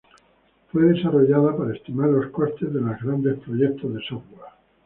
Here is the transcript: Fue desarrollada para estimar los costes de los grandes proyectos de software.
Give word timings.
Fue 0.71 0.81
desarrollada 0.85 1.55
para 1.55 1.75
estimar 1.75 2.09
los 2.09 2.31
costes 2.31 2.73
de 2.73 2.81
los 2.81 2.99
grandes 3.03 3.37
proyectos 3.41 3.93
de 3.93 4.01
software. 4.01 4.49